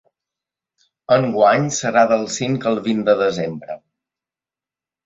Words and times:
Enguany, 1.17 1.69
serà 1.81 2.07
del 2.15 2.27
cinc 2.39 2.67
al 2.73 2.83
vint 2.91 3.07
de 3.13 3.17
desembre. 3.25 3.79